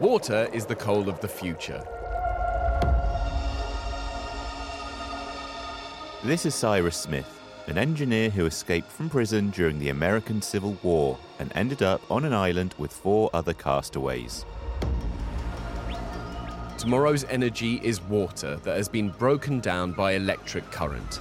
Water 0.00 0.48
is 0.52 0.64
the 0.64 0.76
coal 0.76 1.08
of 1.08 1.18
the 1.18 1.26
future. 1.26 1.82
This 6.22 6.46
is 6.46 6.54
Cyrus 6.54 6.96
Smith, 6.96 7.40
an 7.66 7.78
engineer 7.78 8.30
who 8.30 8.46
escaped 8.46 8.92
from 8.92 9.10
prison 9.10 9.50
during 9.50 9.80
the 9.80 9.88
American 9.88 10.40
Civil 10.40 10.78
War 10.84 11.18
and 11.40 11.50
ended 11.56 11.82
up 11.82 12.00
on 12.12 12.24
an 12.24 12.32
island 12.32 12.76
with 12.78 12.92
four 12.92 13.28
other 13.32 13.52
castaways. 13.52 14.44
Tomorrow's 16.76 17.24
energy 17.24 17.80
is 17.82 18.00
water 18.00 18.54
that 18.58 18.76
has 18.76 18.88
been 18.88 19.08
broken 19.08 19.58
down 19.58 19.90
by 19.90 20.12
electric 20.12 20.70
current. 20.70 21.20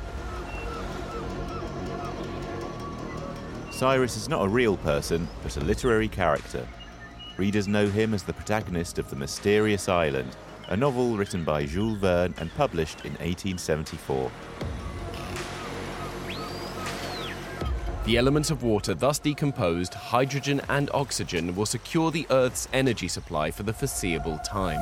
Cyrus 3.72 4.18
is 4.18 4.30
not 4.30 4.46
a 4.46 4.48
real 4.48 4.78
person, 4.78 5.28
but 5.42 5.58
a 5.58 5.62
literary 5.62 6.08
character. 6.08 6.68
Readers 7.38 7.68
know 7.68 7.88
him 7.88 8.16
as 8.16 8.24
the 8.24 8.34
protagonist 8.34 8.98
of 8.98 9.12
The 9.12 9.16
Mysterious 9.16 9.88
Island, 9.88 10.36
a 10.70 10.76
novel 10.76 11.16
written 11.16 11.44
by 11.44 11.68
Jules 11.68 12.00
Verne 12.00 12.34
and 12.40 12.52
published 12.56 13.06
in 13.06 13.12
1874. 13.14 14.32
The 18.06 18.18
elements 18.18 18.50
of 18.50 18.64
water 18.64 18.96
thus 18.96 19.20
decomposed, 19.20 19.94
hydrogen 19.94 20.62
and 20.68 20.90
oxygen, 20.96 21.56
will 21.56 21.68
secure 21.68 22.10
the 22.10 22.26
Earth's 22.32 22.68
energy 22.74 23.08
supply 23.08 23.52
for 23.52 23.62
the 23.62 23.74
foreseeable 23.74 24.40
time. 24.40 24.80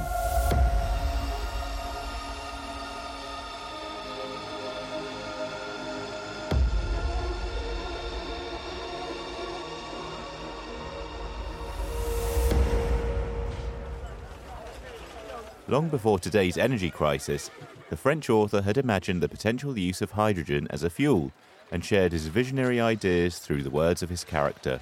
Long 15.68 15.90
before 15.90 16.20
today's 16.20 16.60
energy 16.60 16.92
crisis, 16.92 17.50
the 17.90 17.98
French 17.98 18.30
author 18.30 18.62
had 18.62 18.78
imagined 18.78 19.24
the 19.24 19.28
potential 19.28 19.76
use 19.76 20.00
of 20.00 20.12
hydrogen 20.12 20.68
as 20.70 20.84
a 20.84 20.92
fuel 20.92 21.32
and 21.72 21.84
shared 21.84 22.12
his 22.12 22.28
visionary 22.28 22.80
ideas 22.80 23.40
through 23.40 23.64
the 23.64 23.72
words 23.72 24.04
of 24.04 24.10
his 24.10 24.24
character. 24.24 24.80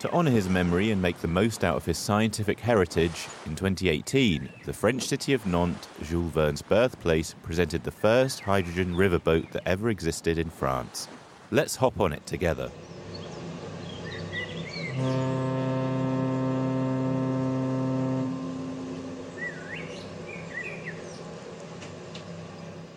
To 0.00 0.10
honour 0.12 0.30
his 0.30 0.48
memory 0.48 0.90
and 0.90 1.02
make 1.02 1.18
the 1.18 1.28
most 1.28 1.62
out 1.62 1.76
of 1.76 1.84
his 1.84 1.98
scientific 1.98 2.58
heritage, 2.60 3.28
in 3.44 3.54
2018, 3.54 4.48
the 4.64 4.72
French 4.72 5.02
city 5.02 5.34
of 5.34 5.44
Nantes, 5.44 5.88
Jules 6.04 6.32
Verne's 6.32 6.62
birthplace, 6.62 7.34
presented 7.42 7.84
the 7.84 7.90
first 7.90 8.40
hydrogen 8.40 8.94
riverboat 8.94 9.52
that 9.52 9.68
ever 9.68 9.90
existed 9.90 10.38
in 10.38 10.48
France. 10.48 11.06
Let's 11.50 11.76
hop 11.76 12.00
on 12.00 12.14
it 12.14 12.24
together. 12.26 12.70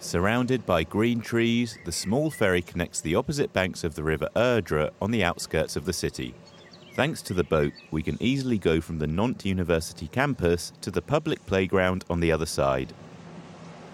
Surrounded 0.10 0.66
by 0.66 0.84
green 0.84 1.22
trees, 1.22 1.78
the 1.86 1.92
small 1.92 2.32
ferry 2.32 2.64
connects 2.64 3.00
the 3.00 3.14
opposite 3.14 3.54
banks 3.54 3.84
of 3.84 3.94
the 3.94 4.02
river 4.02 4.28
Erdre 4.36 4.90
on 5.00 5.12
the 5.12 5.24
outskirts 5.24 5.76
of 5.76 5.86
the 5.86 5.94
city. 5.94 6.34
Thanks 6.96 7.22
to 7.22 7.36
the 7.36 7.44
boat, 7.44 7.74
we 7.92 8.02
can 8.02 8.18
easily 8.20 8.58
go 8.58 8.82
from 8.82 8.98
the 8.98 9.06
Nantes 9.06 9.46
University 9.46 10.08
campus 10.08 10.74
to 10.82 10.90
the 10.90 11.04
public 11.04 11.46
playground 11.46 12.06
on 12.10 12.22
the 12.22 12.32
other 12.32 12.48
side. 12.48 12.92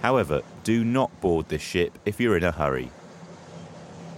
However, 0.01 0.41
do 0.63 0.85
not 0.85 1.19
board 1.19 1.49
this 1.49 1.61
ship 1.61 1.99
if 2.05 2.17
you're 2.17 2.37
in 2.37 2.45
a 2.45 2.51
hurry. 2.53 2.91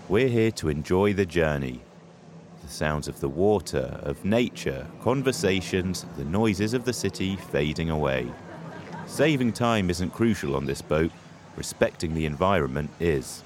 We're 0.08 0.28
here 0.28 0.52
to 0.52 0.70
enjoy 0.70 1.14
the 1.14 1.26
journey. 1.26 1.82
The 2.62 2.70
sounds 2.70 3.08
of 3.08 3.22
the 3.22 3.30
water, 3.30 4.00
of 4.04 4.24
nature, 4.24 4.86
conversations, 5.02 6.06
the 6.16 6.26
noises 6.26 6.76
of 6.76 6.86
the 6.86 6.94
city 6.94 7.38
fading 7.38 7.90
away. 7.90 8.32
Saving 9.08 9.52
time 9.52 9.90
isn't 9.90 10.14
crucial 10.14 10.56
on 10.56 10.68
this 10.68 10.84
boat, 10.84 11.12
respecting 11.58 12.14
the 12.14 12.26
environment 12.26 12.90
is. 13.00 13.44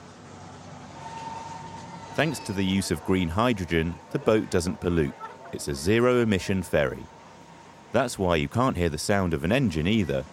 Thanks 2.15 2.39
to 2.39 2.51
the 2.51 2.63
use 2.63 2.91
of 2.91 3.05
green 3.05 3.29
hydrogen, 3.29 3.95
the 4.11 4.19
boat 4.19 4.51
doesn't 4.51 4.81
pollute. 4.81 5.13
It's 5.53 5.69
a 5.69 5.73
zero 5.73 6.19
emission 6.19 6.61
ferry. 6.61 7.05
That's 7.93 8.19
why 8.19 8.35
you 8.35 8.47
can't 8.47 8.77
hear 8.77 8.89
the 8.89 8.97
sound 8.97 9.33
of 9.33 9.43
an 9.43 9.51
engine 9.51 9.87
either. 9.87 10.25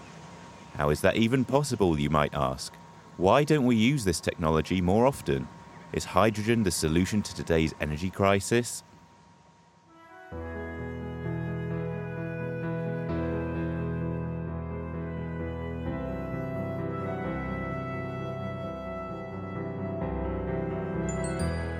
How 0.76 0.90
is 0.90 1.00
that 1.00 1.16
even 1.16 1.44
possible, 1.44 1.98
you 1.98 2.10
might 2.10 2.34
ask? 2.34 2.74
Why 3.16 3.42
don't 3.42 3.64
we 3.64 3.76
use 3.76 4.04
this 4.04 4.20
technology 4.20 4.80
more 4.80 5.06
often? 5.06 5.48
Is 5.92 6.04
hydrogen 6.04 6.62
the 6.62 6.70
solution 6.70 7.22
to 7.22 7.34
today's 7.34 7.74
energy 7.80 8.10
crisis? 8.10 8.84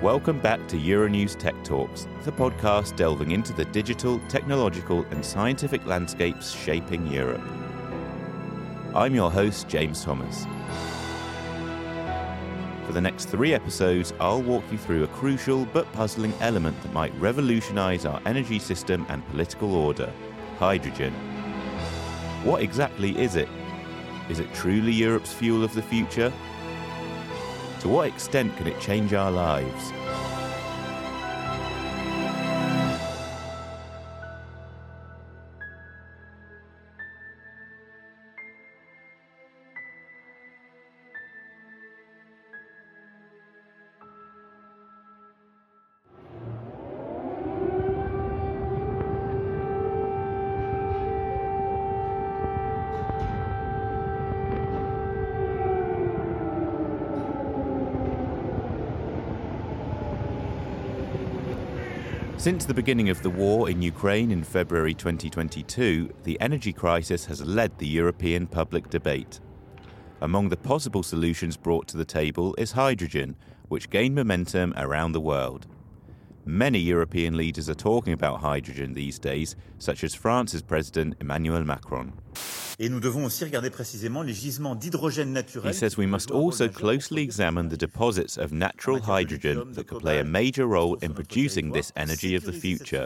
Welcome 0.01 0.39
back 0.39 0.65
to 0.69 0.77
Euronews 0.77 1.37
Tech 1.37 1.61
Talks, 1.65 2.07
the 2.23 2.31
podcast 2.31 2.95
delving 2.95 3.31
into 3.31 3.51
the 3.51 3.65
digital, 3.65 4.17
technological, 4.29 5.03
and 5.11 5.25
scientific 5.25 5.85
landscapes 5.85 6.53
shaping 6.53 7.05
Europe. 7.05 7.41
I'm 8.95 9.13
your 9.13 9.29
host, 9.29 9.67
James 9.67 10.01
Thomas. 10.01 10.45
For 12.85 12.93
the 12.93 13.01
next 13.01 13.25
three 13.25 13.53
episodes, 13.53 14.13
I'll 14.21 14.41
walk 14.41 14.63
you 14.71 14.77
through 14.77 15.03
a 15.03 15.07
crucial 15.07 15.65
but 15.65 15.91
puzzling 15.91 16.33
element 16.39 16.81
that 16.81 16.93
might 16.93 17.13
revolutionize 17.19 18.05
our 18.05 18.21
energy 18.25 18.59
system 18.59 19.05
and 19.09 19.27
political 19.31 19.75
order 19.75 20.09
hydrogen. 20.59 21.13
What 22.45 22.61
exactly 22.61 23.19
is 23.19 23.35
it? 23.35 23.49
Is 24.29 24.39
it 24.39 24.53
truly 24.53 24.93
Europe's 24.93 25.33
fuel 25.33 25.61
of 25.61 25.73
the 25.73 25.81
future? 25.81 26.31
To 27.79 27.87
what 27.87 28.09
extent 28.09 28.57
can 28.57 28.67
it 28.67 28.79
change 28.81 29.13
our 29.13 29.31
lives? 29.31 29.93
Since 62.39 62.63
the 62.63 62.73
beginning 62.73 63.09
of 63.09 63.21
the 63.21 63.29
war 63.29 63.69
in 63.69 63.81
Ukraine 63.81 64.31
in 64.31 64.45
February 64.45 64.93
2022, 64.93 66.09
the 66.23 66.39
energy 66.39 66.71
crisis 66.71 67.25
has 67.25 67.45
led 67.45 67.77
the 67.77 67.85
European 67.85 68.47
public 68.47 68.89
debate. 68.89 69.41
Among 70.21 70.47
the 70.47 70.55
possible 70.55 71.03
solutions 71.03 71.57
brought 71.57 71.89
to 71.89 71.97
the 71.97 72.05
table 72.05 72.55
is 72.57 72.71
hydrogen, 72.71 73.35
which 73.67 73.89
gained 73.89 74.15
momentum 74.15 74.73
around 74.77 75.11
the 75.11 75.19
world. 75.19 75.67
Many 76.45 76.79
European 76.79 77.35
leaders 77.35 77.69
are 77.69 77.75
talking 77.75 78.13
about 78.13 78.39
hydrogen 78.39 78.93
these 78.93 79.19
days, 79.19 79.57
such 79.77 80.05
as 80.05 80.15
France's 80.15 80.61
President 80.61 81.15
Emmanuel 81.19 81.65
Macron. 81.65 82.13
He 85.63 85.73
says 85.73 85.97
we 85.97 86.05
must 86.05 86.31
also 86.31 86.69
closely 86.69 87.23
examine 87.23 87.67
the 87.67 87.75
deposits 87.75 88.37
of 88.37 88.53
natural 88.53 89.01
hydrogen 89.01 89.73
that 89.73 89.87
could 89.87 89.99
play 89.99 90.19
a 90.19 90.23
major 90.23 90.65
role 90.65 90.95
in 91.01 91.13
producing 91.13 91.71
this 91.73 91.91
energy 91.97 92.35
of 92.35 92.43
the 92.45 92.53
future. 92.53 93.05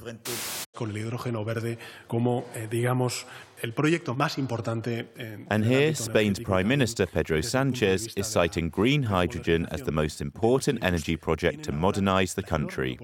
And 5.52 5.64
here, 5.64 5.94
Spain's 5.94 6.40
Prime 6.40 6.68
Minister 6.68 7.06
Pedro 7.06 7.42
Sanchez 7.42 8.12
is 8.16 8.26
citing 8.26 8.70
green 8.70 9.04
hydrogen 9.04 9.68
as 9.70 9.84
the 9.84 9.92
most 9.92 10.20
important 10.20 10.84
energy 10.84 11.16
project 11.16 11.62
to 11.66 11.72
modernize 11.72 12.34
the 12.34 12.42
country. 12.42 12.98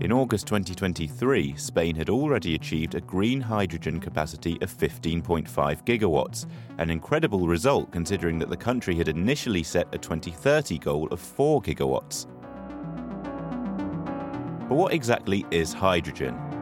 In 0.00 0.12
August 0.12 0.46
2023, 0.48 1.56
Spain 1.56 1.96
had 1.96 2.10
already 2.10 2.54
achieved 2.54 2.94
a 2.94 3.00
green 3.00 3.40
hydrogen 3.40 3.98
capacity 3.98 4.58
of 4.60 4.70
15.5 4.70 5.46
gigawatts, 5.86 6.46
an 6.76 6.90
incredible 6.90 7.48
result 7.48 7.90
considering 7.90 8.38
that 8.38 8.50
the 8.50 8.56
country 8.56 8.94
had 8.94 9.08
initially 9.08 9.62
set 9.62 9.86
a 9.94 9.98
2030 9.98 10.76
goal 10.76 11.08
of 11.10 11.20
4 11.20 11.62
gigawatts. 11.62 12.26
But 14.68 14.74
what 14.74 14.92
exactly 14.92 15.46
is 15.50 15.72
hydrogen? 15.72 16.55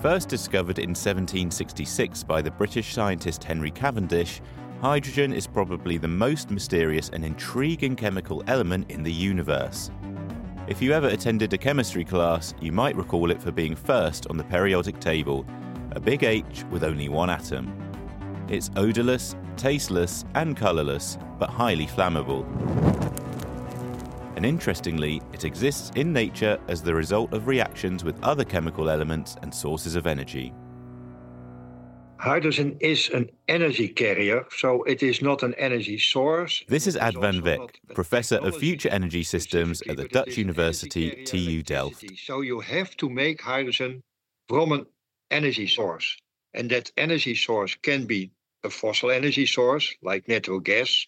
First 0.00 0.30
discovered 0.30 0.78
in 0.78 0.90
1766 0.90 2.22
by 2.22 2.40
the 2.40 2.50
British 2.50 2.94
scientist 2.94 3.44
Henry 3.44 3.70
Cavendish, 3.70 4.40
hydrogen 4.80 5.30
is 5.30 5.46
probably 5.46 5.98
the 5.98 6.08
most 6.08 6.50
mysterious 6.50 7.10
and 7.10 7.22
intriguing 7.22 7.96
chemical 7.96 8.42
element 8.46 8.90
in 8.90 9.02
the 9.02 9.12
universe. 9.12 9.90
If 10.68 10.80
you 10.80 10.92
ever 10.92 11.08
attended 11.08 11.52
a 11.52 11.58
chemistry 11.58 12.06
class, 12.06 12.54
you 12.62 12.72
might 12.72 12.96
recall 12.96 13.30
it 13.30 13.42
for 13.42 13.52
being 13.52 13.76
first 13.76 14.26
on 14.28 14.38
the 14.38 14.44
periodic 14.44 15.00
table, 15.00 15.44
a 15.90 16.00
big 16.00 16.24
H 16.24 16.64
with 16.70 16.82
only 16.82 17.10
one 17.10 17.28
atom. 17.28 17.70
It's 18.48 18.70
odorless, 18.76 19.36
tasteless, 19.58 20.24
and 20.34 20.56
colourless, 20.56 21.18
but 21.38 21.50
highly 21.50 21.86
flammable 21.86 22.89
and 24.40 24.46
interestingly, 24.46 25.20
it 25.34 25.44
exists 25.44 25.90
in 25.96 26.14
nature 26.14 26.58
as 26.66 26.82
the 26.82 26.94
result 26.94 27.34
of 27.34 27.46
reactions 27.46 28.02
with 28.02 28.16
other 28.22 28.42
chemical 28.42 28.88
elements 28.88 29.36
and 29.42 29.54
sources 29.54 29.96
of 29.96 30.06
energy. 30.06 30.54
Hydrogen 32.16 32.78
is 32.80 33.10
an 33.10 33.28
energy 33.48 33.86
carrier, 33.86 34.46
so 34.56 34.82
it 34.84 35.02
is 35.02 35.20
not 35.20 35.42
an 35.42 35.52
energy 35.58 35.98
source. 35.98 36.64
This 36.68 36.86
is 36.86 36.96
Ad 36.96 37.18
van 37.20 37.42
Wijk, 37.42 37.74
Professor 37.92 38.36
of 38.36 38.56
Future 38.56 38.88
Energy 38.88 39.24
Systems 39.24 39.82
at 39.90 39.98
the 39.98 40.08
Dutch 40.08 40.38
University 40.38 41.22
TU 41.24 41.62
Delft. 41.62 42.06
So 42.24 42.40
you 42.40 42.60
have 42.60 42.96
to 42.96 43.10
make 43.10 43.42
hydrogen 43.42 44.02
from 44.48 44.72
an 44.72 44.86
energy 45.30 45.66
source. 45.66 46.16
And 46.54 46.70
that 46.70 46.90
energy 46.96 47.34
source 47.34 47.74
can 47.82 48.06
be 48.06 48.30
a 48.64 48.70
fossil 48.70 49.10
energy 49.10 49.44
source 49.44 49.94
like 50.00 50.28
natural 50.28 50.60
gas 50.60 51.04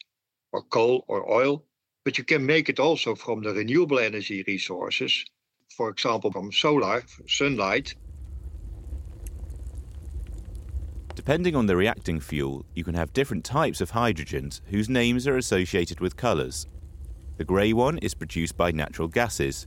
or 0.53 0.63
coal 0.65 1.07
or 1.09 1.33
oil, 1.33 1.65
but 2.05 2.19
you 2.19 2.25
can 2.25 2.45
make 2.45 2.69
it 2.69 2.81
also 2.81 3.15
from 3.15 3.43
the 3.43 3.53
renewable 3.53 3.99
energy 3.99 4.45
resources, 4.47 5.25
for 5.77 5.89
example, 5.89 6.33
from 6.33 6.53
solar, 6.53 7.03
sunlight. 7.29 7.95
Depending 11.15 11.55
on 11.55 11.67
the 11.67 11.77
reacting 11.77 12.21
fuel, 12.21 12.65
you 12.75 12.85
can 12.85 12.95
have 12.95 13.13
different 13.13 13.45
types 13.45 13.81
of 13.81 13.93
hydrogens 13.93 14.61
whose 14.67 14.89
names 14.89 15.27
are 15.27 15.37
associated 15.37 16.01
with 16.01 16.17
colours. 16.17 16.67
The 17.37 17.45
grey 17.45 17.73
one 17.73 17.99
is 17.99 18.15
produced 18.15 18.57
by 18.57 18.73
natural 18.73 19.09
gases, 19.09 19.67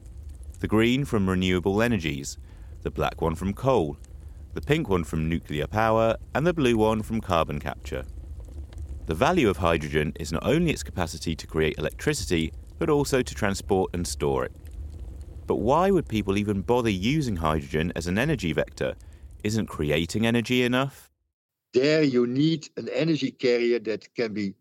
the 0.59 0.67
green 0.67 1.05
from 1.05 1.29
renewable 1.29 1.81
energies, 1.81 2.37
the 2.81 2.91
black 2.91 3.21
one 3.21 3.35
from 3.35 3.53
coal, 3.53 3.97
the 4.53 4.61
pink 4.61 4.89
one 4.89 5.03
from 5.03 5.29
nuclear 5.29 5.67
power, 5.67 6.15
and 6.33 6.45
the 6.45 6.53
blue 6.53 6.77
one 6.77 7.01
from 7.01 7.21
carbon 7.21 7.59
capture. 7.59 8.05
The 9.07 9.13
value 9.13 9.49
of 9.49 9.57
hydrogen 9.57 10.13
is 10.19 10.31
not 10.31 10.43
only 10.43 10.71
its 10.71 10.81
capacity 10.81 11.35
to 11.35 11.45
create 11.45 11.77
electricity, 11.77 12.51
but 12.79 12.89
also 12.89 13.21
to 13.21 13.35
transport 13.35 13.91
and 13.93 14.07
store 14.07 14.45
it. 14.45 14.51
But 15.45 15.57
why 15.57 15.91
would 15.91 16.07
people 16.07 16.37
even 16.37 16.63
bother 16.63 16.89
using 16.89 17.35
hydrogen 17.35 17.93
as 17.95 18.07
an 18.07 18.17
energy 18.17 18.51
vector? 18.51 18.95
Isn't 19.43 19.67
creating 19.67 20.25
energy 20.25 20.63
enough? 20.63 21.11
There 21.73 22.01
you 22.01 22.25
need 22.25 22.69
an 22.77 22.89
energy 22.89 23.29
carrier 23.29 23.77
that 23.79 24.11
can 24.15 24.33
be 24.33 24.55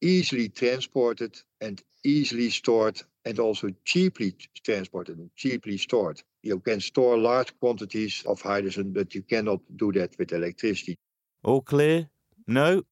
easily 0.00 0.48
transported 0.48 1.36
and 1.60 1.82
easily 2.04 2.50
stored 2.50 3.02
and 3.24 3.40
also 3.40 3.70
cheaply 3.84 4.32
transported 4.62 5.18
and 5.18 5.30
cheaply 5.34 5.76
stored. 5.76 6.22
You 6.44 6.60
can 6.60 6.78
store 6.80 7.18
large 7.18 7.58
quantities 7.58 8.22
of 8.28 8.40
hydrogen, 8.40 8.92
but 8.92 9.12
you 9.16 9.22
cannot 9.22 9.58
do 9.74 9.90
that 9.92 10.16
with 10.20 10.32
electricity. 10.32 10.96
All 11.42 11.62
clear? 11.62 12.10
No? 12.46 12.84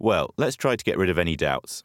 Well, 0.00 0.32
let's 0.36 0.54
try 0.54 0.76
to 0.76 0.84
get 0.84 0.96
rid 0.96 1.10
of 1.10 1.18
any 1.18 1.34
doubts. 1.34 1.82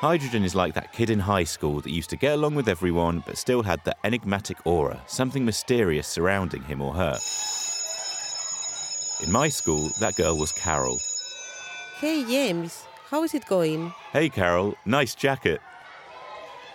Hydrogen 0.00 0.44
is 0.44 0.54
like 0.54 0.72
that 0.74 0.94
kid 0.94 1.10
in 1.10 1.18
high 1.18 1.44
school 1.44 1.82
that 1.82 1.90
used 1.90 2.08
to 2.08 2.16
get 2.16 2.32
along 2.32 2.54
with 2.54 2.68
everyone 2.68 3.22
but 3.26 3.36
still 3.36 3.62
had 3.62 3.84
that 3.84 3.98
enigmatic 4.02 4.56
aura, 4.66 5.02
something 5.06 5.44
mysterious 5.44 6.06
surrounding 6.06 6.62
him 6.62 6.80
or 6.80 6.94
her. 6.94 7.18
In 9.22 9.30
my 9.30 9.50
school, 9.50 9.90
that 10.00 10.16
girl 10.16 10.38
was 10.38 10.52
Carol. 10.52 10.98
Hey, 11.98 12.24
James, 12.24 12.86
how 13.10 13.24
is 13.24 13.34
it 13.34 13.44
going? 13.44 13.92
Hey, 14.10 14.30
Carol, 14.30 14.74
nice 14.86 15.14
jacket. 15.14 15.60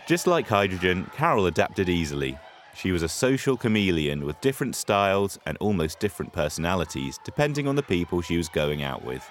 Just 0.07 0.27
like 0.27 0.47
hydrogen, 0.47 1.09
Carol 1.15 1.47
adapted 1.47 1.89
easily. 1.89 2.37
She 2.75 2.91
was 2.91 3.01
a 3.01 3.09
social 3.09 3.57
chameleon 3.57 4.23
with 4.23 4.39
different 4.41 4.75
styles 4.75 5.39
and 5.47 5.57
almost 5.57 5.99
different 5.99 6.31
personalities 6.31 7.17
depending 7.23 7.67
on 7.67 7.75
the 7.75 7.81
people 7.81 8.21
she 8.21 8.37
was 8.37 8.49
going 8.49 8.83
out 8.83 9.03
with. 9.03 9.27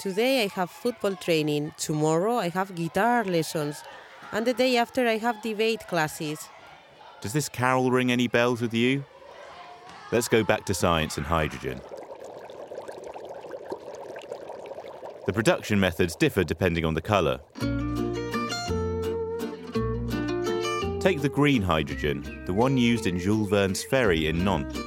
Today 0.00 0.44
I 0.44 0.46
have 0.54 0.70
football 0.70 1.14
training, 1.14 1.74
tomorrow 1.76 2.36
I 2.36 2.48
have 2.48 2.74
guitar 2.74 3.22
lessons, 3.22 3.82
and 4.32 4.46
the 4.46 4.54
day 4.54 4.78
after 4.78 5.06
I 5.06 5.18
have 5.18 5.42
debate 5.42 5.86
classes. 5.88 6.48
Does 7.20 7.34
this 7.34 7.50
carol 7.50 7.90
ring 7.90 8.10
any 8.10 8.26
bells 8.26 8.62
with 8.62 8.72
you? 8.72 9.04
Let's 10.10 10.26
go 10.26 10.42
back 10.42 10.64
to 10.64 10.72
science 10.72 11.18
and 11.18 11.26
hydrogen. 11.26 11.82
The 15.26 15.34
production 15.34 15.78
methods 15.78 16.16
differ 16.16 16.44
depending 16.44 16.86
on 16.86 16.94
the 16.94 17.02
colour. 17.02 17.38
Take 20.98 21.20
the 21.20 21.30
green 21.30 21.60
hydrogen, 21.60 22.42
the 22.46 22.54
one 22.54 22.78
used 22.78 23.06
in 23.06 23.18
Jules 23.18 23.50
Verne's 23.50 23.84
ferry 23.84 24.28
in 24.28 24.42
Nantes. 24.42 24.78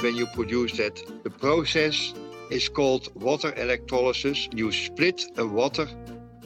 When 0.00 0.14
you 0.14 0.26
produce 0.26 0.76
that, 0.76 1.02
the 1.24 1.30
process 1.30 2.14
is 2.50 2.68
called 2.68 3.08
water 3.14 3.54
electrolysis. 3.56 4.48
You 4.52 4.72
split 4.72 5.24
a 5.38 5.46
water 5.46 5.86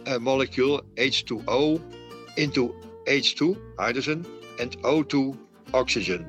uh, 0.06 0.18
molecule, 0.18 0.82
H2O, 0.96 1.80
into 2.36 2.74
H2, 3.06 3.56
hydrogen, 3.78 4.26
and 4.60 4.76
O2, 4.82 5.36
oxygen. 5.72 6.26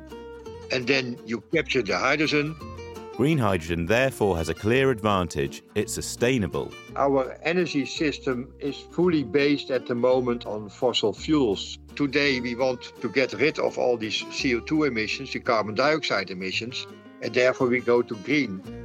And 0.71 0.87
then 0.87 1.19
you 1.25 1.41
capture 1.53 1.83
the 1.83 1.97
hydrogen. 1.97 2.55
Green 3.15 3.37
hydrogen 3.37 3.85
therefore 3.85 4.35
has 4.35 4.49
a 4.49 4.53
clear 4.53 4.91
advantage 4.91 5.63
it's 5.73 5.93
sustainable. 5.93 6.69
Our 6.97 7.37
energy 7.43 7.85
system 7.85 8.53
is 8.59 8.75
fully 8.75 9.23
based 9.23 9.71
at 9.71 9.85
the 9.85 9.95
moment 9.95 10.45
on 10.45 10.67
fossil 10.67 11.13
fuels. 11.13 11.77
Today 11.95 12.41
we 12.41 12.55
want 12.55 12.91
to 12.99 13.07
get 13.07 13.31
rid 13.33 13.57
of 13.57 13.77
all 13.77 13.95
these 13.95 14.23
CO2 14.23 14.87
emissions, 14.87 15.31
the 15.31 15.39
carbon 15.39 15.75
dioxide 15.75 16.29
emissions, 16.29 16.87
and 17.21 17.33
therefore 17.33 17.67
we 17.67 17.79
go 17.79 18.01
to 18.01 18.15
green. 18.17 18.84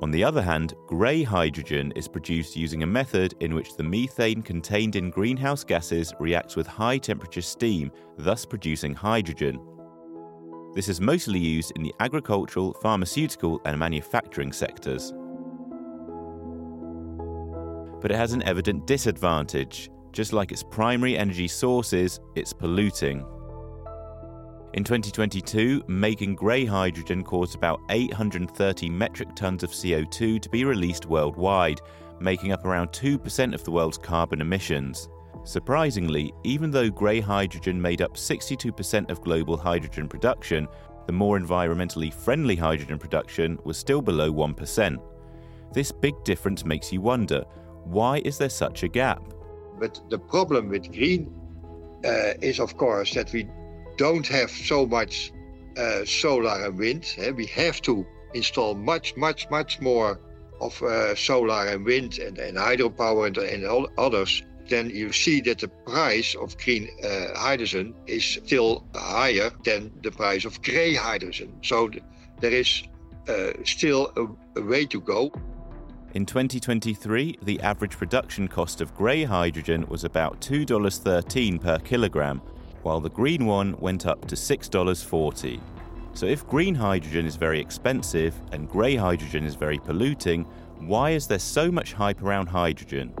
On 0.00 0.12
the 0.12 0.22
other 0.22 0.42
hand, 0.42 0.74
grey 0.86 1.24
hydrogen 1.24 1.92
is 1.96 2.06
produced 2.06 2.56
using 2.56 2.84
a 2.84 2.86
method 2.86 3.34
in 3.40 3.52
which 3.52 3.74
the 3.74 3.82
methane 3.82 4.42
contained 4.42 4.94
in 4.94 5.10
greenhouse 5.10 5.64
gases 5.64 6.12
reacts 6.20 6.54
with 6.54 6.68
high 6.68 6.98
temperature 6.98 7.42
steam, 7.42 7.90
thus 8.16 8.44
producing 8.44 8.94
hydrogen. 8.94 9.60
This 10.72 10.88
is 10.88 11.00
mostly 11.00 11.40
used 11.40 11.72
in 11.74 11.82
the 11.82 11.92
agricultural, 11.98 12.74
pharmaceutical, 12.74 13.60
and 13.64 13.76
manufacturing 13.76 14.52
sectors. 14.52 15.12
But 18.00 18.12
it 18.12 18.16
has 18.16 18.34
an 18.34 18.44
evident 18.44 18.86
disadvantage. 18.86 19.90
Just 20.12 20.32
like 20.32 20.52
its 20.52 20.62
primary 20.62 21.18
energy 21.18 21.48
sources, 21.48 22.20
it's 22.36 22.52
polluting. 22.52 23.24
In 24.74 24.84
2022, 24.84 25.84
making 25.88 26.34
grey 26.34 26.66
hydrogen 26.66 27.24
caused 27.24 27.54
about 27.54 27.80
830 27.88 28.90
metric 28.90 29.34
tons 29.34 29.62
of 29.62 29.70
CO2 29.70 30.40
to 30.42 30.48
be 30.50 30.64
released 30.64 31.06
worldwide, 31.06 31.80
making 32.20 32.52
up 32.52 32.66
around 32.66 32.88
2% 32.88 33.54
of 33.54 33.64
the 33.64 33.70
world's 33.70 33.96
carbon 33.96 34.42
emissions. 34.42 35.08
Surprisingly, 35.44 36.34
even 36.44 36.70
though 36.70 36.90
grey 36.90 37.18
hydrogen 37.18 37.80
made 37.80 38.02
up 38.02 38.14
62% 38.14 39.10
of 39.10 39.22
global 39.22 39.56
hydrogen 39.56 40.06
production, 40.06 40.68
the 41.06 41.12
more 41.12 41.38
environmentally 41.38 42.12
friendly 42.12 42.54
hydrogen 42.54 42.98
production 42.98 43.58
was 43.64 43.78
still 43.78 44.02
below 44.02 44.30
1%. 44.30 44.98
This 45.72 45.90
big 45.90 46.12
difference 46.24 46.66
makes 46.66 46.92
you 46.92 47.00
wonder 47.00 47.42
why 47.84 48.18
is 48.18 48.36
there 48.36 48.50
such 48.50 48.82
a 48.82 48.88
gap? 48.88 49.22
But 49.80 49.98
the 50.10 50.18
problem 50.18 50.68
with 50.68 50.92
green 50.92 51.32
uh, 52.04 52.34
is, 52.42 52.60
of 52.60 52.76
course, 52.76 53.14
that 53.14 53.32
we 53.32 53.48
don't 53.98 54.26
have 54.28 54.50
so 54.50 54.86
much 54.86 55.32
uh, 55.76 56.04
solar 56.04 56.64
and 56.64 56.78
wind. 56.78 57.14
Eh? 57.18 57.30
We 57.30 57.46
have 57.46 57.82
to 57.82 58.06
install 58.32 58.74
much, 58.74 59.16
much, 59.16 59.50
much 59.50 59.80
more 59.80 60.18
of 60.60 60.82
uh, 60.82 61.14
solar 61.14 61.66
and 61.68 61.84
wind 61.84 62.18
and, 62.18 62.38
and 62.38 62.56
hydropower 62.56 63.26
and, 63.26 63.36
and 63.36 63.66
all 63.66 63.88
others. 63.98 64.42
Then 64.68 64.90
you 64.90 65.12
see 65.12 65.40
that 65.42 65.58
the 65.58 65.68
price 65.68 66.34
of 66.34 66.56
green 66.58 66.88
uh, 67.02 67.38
hydrogen 67.38 67.94
is 68.06 68.24
still 68.24 68.84
higher 68.94 69.50
than 69.64 69.92
the 70.02 70.10
price 70.10 70.44
of 70.44 70.62
grey 70.62 70.94
hydrogen. 70.94 71.52
So 71.62 71.88
th- 71.88 72.02
there 72.40 72.52
is 72.52 72.82
uh, 73.28 73.52
still 73.64 74.12
a, 74.16 74.60
a 74.60 74.62
way 74.62 74.84
to 74.86 75.00
go. 75.00 75.32
In 76.14 76.24
2023, 76.24 77.38
the 77.42 77.60
average 77.60 77.92
production 77.92 78.48
cost 78.48 78.80
of 78.80 78.94
grey 78.94 79.24
hydrogen 79.24 79.86
was 79.88 80.04
about 80.04 80.40
$2.13 80.40 81.60
per 81.60 81.78
kilogram, 81.80 82.40
while 82.88 83.00
the 83.00 83.10
green 83.10 83.44
one 83.44 83.76
went 83.80 84.06
up 84.06 84.26
to 84.26 84.34
$6.40. 84.34 85.60
So 86.14 86.24
if 86.24 86.46
green 86.46 86.74
hydrogen 86.74 87.26
is 87.26 87.36
very 87.36 87.60
expensive 87.60 88.34
and 88.50 88.66
grey 88.66 88.96
hydrogen 88.96 89.44
is 89.44 89.56
very 89.56 89.78
polluting, 89.78 90.44
why 90.78 91.10
is 91.10 91.26
there 91.26 91.38
so 91.38 91.70
much 91.70 91.92
hype 91.92 92.22
around 92.22 92.46
hydrogen? 92.46 93.12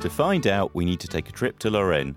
To 0.00 0.10
find 0.10 0.46
out, 0.46 0.74
we 0.74 0.84
need 0.84 1.00
to 1.00 1.08
take 1.08 1.30
a 1.30 1.32
trip 1.32 1.58
to 1.60 1.70
Lorraine, 1.70 2.14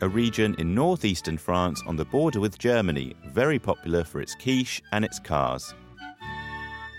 a 0.00 0.08
region 0.08 0.56
in 0.58 0.74
northeastern 0.74 1.38
France 1.38 1.80
on 1.86 1.94
the 1.94 2.04
border 2.06 2.40
with 2.40 2.58
Germany, 2.58 3.14
very 3.28 3.60
popular 3.60 4.02
for 4.02 4.20
its 4.20 4.34
quiche 4.34 4.82
and 4.90 5.04
its 5.04 5.20
cars. 5.20 5.74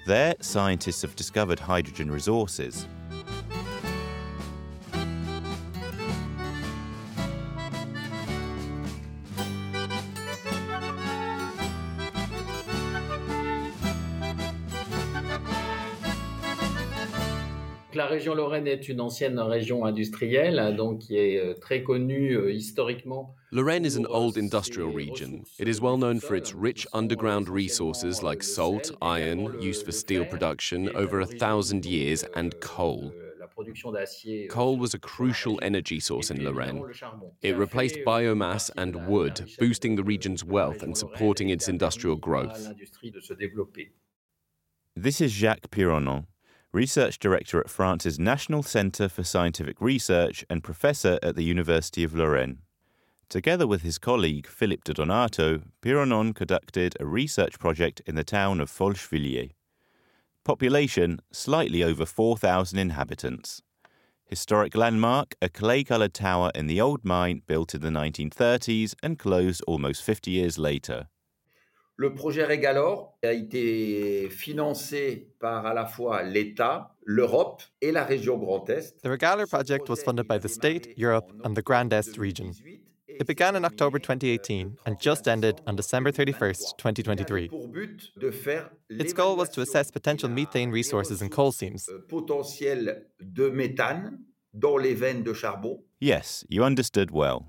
There, 0.10 0.34
scientists 0.40 1.04
have 1.04 1.16
discovered 1.16 1.60
hydrogen 1.60 2.10
resources. 2.10 2.88
La 18.00 18.06
région 18.06 18.34
Lorraine 18.34 18.66
est 18.66 18.88
une 18.88 19.02
ancienne 19.02 19.38
région 19.40 19.84
industrielle, 19.84 20.56
mm-hmm. 20.56 20.76
donc 20.78 21.00
qui 21.00 21.18
est 21.18 21.38
euh, 21.38 21.54
très 21.54 21.84
connue 21.84 22.38
euh, 22.38 22.50
historiquement. 22.50 23.36
Lorraine 23.52 23.84
is 23.84 23.98
an 23.98 24.06
old 24.08 24.38
industrial 24.38 24.90
region. 24.90 25.44
It 25.60 25.68
is 25.68 25.82
well 25.82 25.98
known 25.98 26.22
for 26.22 26.38
its 26.38 26.54
rich 26.54 26.88
underground 26.94 27.50
resources 27.50 28.24
like 28.24 28.42
salt, 28.42 28.94
iron, 29.02 29.54
used 29.60 29.84
for 29.86 29.92
steel 29.92 30.24
production 30.24 30.90
over 30.96 31.20
a 31.20 31.26
thousand 31.26 31.86
years, 31.86 32.24
and 32.38 32.58
coal. 32.62 33.12
Coal 34.50 34.78
was 34.78 34.94
a 34.94 35.00
crucial 35.00 35.60
energy 35.62 36.00
source 36.00 36.32
in 36.32 36.42
Lorraine. 36.42 36.82
It 37.42 37.58
replaced 37.58 37.98
biomass 38.08 38.72
and 38.78 39.08
wood, 39.08 39.46
boosting 39.60 39.98
the 39.98 40.04
region's 40.04 40.46
wealth 40.46 40.84
and 40.84 40.98
supporting 40.98 41.50
its 41.50 41.68
industrial 41.68 42.16
growth. 42.16 42.66
This 44.96 45.20
is 45.20 45.34
Jacques 45.34 45.70
Pironon, 45.70 46.28
Research 46.72 47.18
Director 47.18 47.60
at 47.60 47.68
France's 47.68 48.20
National 48.20 48.62
Centre 48.62 49.10
for 49.10 49.24
Scientific 49.24 49.82
Research 49.82 50.46
and 50.52 50.64
Professor 50.64 51.18
at 51.24 51.36
the 51.36 51.44
University 51.44 52.04
of 52.04 52.14
Lorraine. 52.14 52.60
Together 53.28 53.66
with 53.66 53.82
his 53.82 53.98
colleague 53.98 54.46
Philippe 54.46 54.84
de 54.86 54.94
Donato, 54.94 55.62
Pironon 55.82 56.36
conducted 56.36 56.96
a 57.00 57.08
research 57.08 57.58
project 57.58 58.04
in 58.06 58.14
the 58.14 58.24
town 58.24 58.62
of 58.62 58.70
Folschviller. 58.70 59.50
Population 60.46 61.20
slightly 61.32 61.82
over 61.82 62.06
4,000 62.06 62.78
inhabitants. 62.78 63.64
Historic 64.26 64.76
landmark, 64.76 65.34
a 65.42 65.50
clay 65.50 65.84
coloured 65.84 66.14
tower 66.14 66.52
in 66.54 66.68
the 66.68 66.80
old 66.80 67.04
mine 67.04 67.42
built 67.48 67.74
in 67.74 67.82
the 67.82 67.90
1930s 67.90 68.94
and 69.02 69.18
closed 69.18 69.64
almost 69.66 70.04
50 70.04 70.30
years 70.30 70.60
later. 70.60 71.08
Le 72.00 72.14
projet 72.14 72.46
Régalor 72.46 73.18
a 73.24 73.34
été 73.34 74.30
financé 74.30 75.34
par 75.38 75.66
à 75.66 75.74
la 75.74 75.86
fois 75.86 76.24
l'État, 76.24 76.96
l'Europe 77.04 77.62
et 77.82 77.92
la 77.92 78.06
région 78.06 78.38
Grand 78.38 78.70
Est. 78.70 78.96
The 79.04 79.10
Regaler 79.10 79.46
project 79.46 79.90
was 79.90 79.98
funded 79.98 80.26
by 80.26 80.40
the 80.40 80.48
state, 80.48 80.94
Europe, 80.98 81.30
and 81.44 81.56
the 81.56 81.62
Grand 81.62 81.92
Est 81.92 82.18
region. 82.18 82.54
It 83.06 83.28
began 83.28 83.58
in 83.58 83.66
October 83.66 84.00
2018 84.00 84.78
and 84.86 84.96
just 84.98 85.28
ended 85.28 85.60
on 85.68 85.76
December 85.76 86.14
31st, 86.14 86.78
2023. 86.78 87.50
Its 88.92 89.12
goal 89.12 89.36
was 89.36 89.50
to 89.50 89.60
assess 89.60 89.92
potential 89.92 90.30
methane 90.30 90.72
resources 90.72 91.22
in 91.22 91.28
coal 91.28 91.52
seams. 91.52 91.90
Potentiel 92.08 93.08
de 93.20 93.50
méthane 93.50 94.20
dans 94.54 94.78
les 94.78 94.94
veines 94.94 95.26
de 95.26 95.34
charbon. 95.34 95.82
Yes, 96.00 96.46
you 96.48 96.64
understood 96.64 97.12
well. 97.12 97.44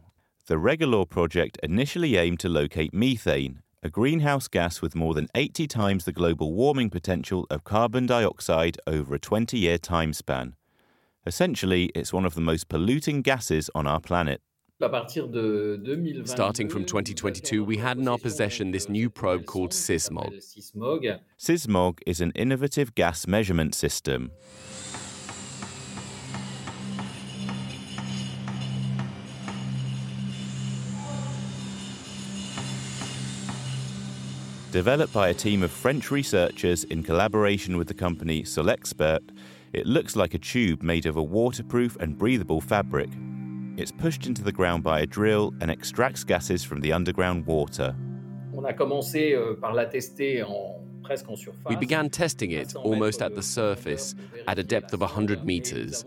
The 0.48 0.56
Regalor 0.56 1.08
project 1.08 1.56
initially 1.62 2.16
aimed 2.16 2.40
to 2.40 2.48
locate 2.48 2.92
methane, 2.92 3.60
a 3.82 3.88
greenhouse 3.88 4.46
gas 4.46 4.82
with 4.82 4.94
more 4.94 5.14
than 5.14 5.28
80 5.34 5.66
times 5.66 6.04
the 6.04 6.12
global 6.12 6.52
warming 6.52 6.90
potential 6.90 7.46
of 7.48 7.64
carbon 7.64 8.04
dioxide 8.04 8.76
over 8.86 9.14
a 9.14 9.18
20 9.18 9.58
year 9.58 9.78
time 9.78 10.12
span. 10.12 10.54
Essentially, 11.26 11.86
it's 11.94 12.12
one 12.12 12.26
of 12.26 12.34
the 12.34 12.40
most 12.42 12.68
polluting 12.68 13.22
gases 13.22 13.70
on 13.74 13.86
our 13.86 14.00
planet. 14.00 14.42
Starting 16.24 16.68
from 16.68 16.84
2022, 16.84 17.64
we 17.64 17.76
had 17.76 17.98
in 17.98 18.08
our 18.08 18.18
possession 18.18 18.70
this 18.70 18.88
new 18.88 19.10
probe 19.10 19.44
called 19.44 19.72
SysMog. 19.72 20.32
SysMog 21.38 21.98
is 22.06 22.20
an 22.22 22.32
innovative 22.34 22.94
gas 22.94 23.26
measurement 23.26 23.74
system. 23.74 24.30
Developed 34.72 35.12
by 35.12 35.28
a 35.28 35.34
team 35.34 35.64
of 35.64 35.70
French 35.72 36.12
researchers 36.12 36.84
in 36.84 37.02
collaboration 37.02 37.76
with 37.76 37.88
the 37.88 37.94
company 37.94 38.44
Solexpert, 38.44 39.28
it 39.72 39.84
looks 39.84 40.14
like 40.14 40.32
a 40.32 40.38
tube 40.38 40.80
made 40.80 41.06
of 41.06 41.16
a 41.16 41.22
waterproof 41.22 41.96
and 41.96 42.16
breathable 42.16 42.60
fabric. 42.60 43.08
It's 43.76 43.90
pushed 43.90 44.26
into 44.26 44.44
the 44.44 44.52
ground 44.52 44.84
by 44.84 45.00
a 45.00 45.06
drill 45.06 45.52
and 45.60 45.72
extracts 45.72 46.22
gases 46.22 46.62
from 46.62 46.80
the 46.82 46.92
underground 46.92 47.46
water. 47.46 47.96
Euh, 51.10 51.22
we 51.68 51.76
began 51.76 52.08
testing 52.08 52.52
it 52.52 52.76
almost 52.76 53.22
at 53.22 53.34
the 53.34 53.42
surface 53.42 54.14
at 54.46 54.60
a 54.60 54.62
depth 54.62 54.92
of 54.92 55.00
100 55.00 55.44
meters, 55.44 56.04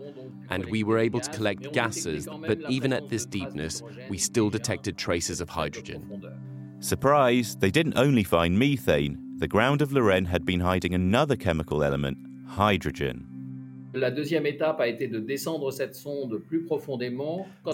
and 0.48 0.64
we 0.66 0.82
were 0.84 0.96
able 0.96 1.20
to 1.20 1.30
collect 1.30 1.70
gases, 1.74 2.26
but 2.46 2.58
even 2.70 2.94
at 2.94 3.10
this 3.10 3.26
deepness, 3.26 3.82
we 4.08 4.16
still 4.16 4.48
detected 4.48 4.96
traces 4.96 5.42
of 5.42 5.50
hydrogen. 5.50 6.33
Surprise, 6.84 7.56
they 7.60 7.70
didn't 7.70 7.96
only 7.96 8.22
find 8.22 8.58
methane. 8.58 9.16
The 9.38 9.48
ground 9.48 9.80
of 9.80 9.90
Lorraine 9.90 10.26
had 10.26 10.44
been 10.44 10.60
hiding 10.60 10.94
another 10.94 11.34
chemical 11.34 11.82
element, 11.82 12.18
hydrogen. 12.46 13.26
The 13.94 14.12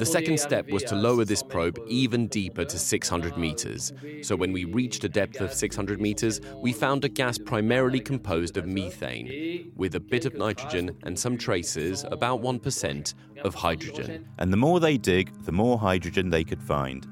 second 0.04 0.38
step 0.38 0.70
was 0.70 0.84
to 0.84 0.94
lower 0.94 1.24
this 1.24 1.42
probe 1.42 1.80
even 1.88 2.28
deeper 2.28 2.64
to 2.64 2.78
600 2.78 3.36
meters. 3.36 3.92
So 4.22 4.36
when 4.36 4.52
we 4.52 4.64
reached 4.64 5.02
a 5.02 5.08
depth 5.08 5.40
of 5.40 5.52
600 5.52 6.00
meters, 6.00 6.40
we 6.58 6.72
found 6.72 7.04
a 7.04 7.08
gas 7.08 7.36
primarily 7.36 7.98
composed 7.98 8.56
of 8.56 8.68
methane, 8.68 9.72
with 9.74 9.96
a 9.96 10.00
bit 10.00 10.24
of 10.24 10.34
nitrogen 10.34 10.96
and 11.02 11.18
some 11.18 11.36
traces, 11.36 12.04
about 12.04 12.42
1%, 12.42 13.14
of 13.42 13.56
hydrogen. 13.56 14.28
And 14.38 14.52
the 14.52 14.56
more 14.56 14.78
they 14.78 14.98
dig, 14.98 15.32
the 15.46 15.52
more 15.52 15.80
hydrogen 15.80 16.30
they 16.30 16.44
could 16.44 16.62
find. 16.62 17.08